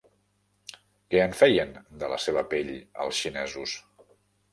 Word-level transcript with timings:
Què 1.13 1.19
en 1.25 1.35
feien 1.41 1.75
de 2.03 2.09
la 2.13 2.17
seva 2.23 2.43
pell 2.55 2.73
els 3.05 3.21
xinesos? 3.25 3.75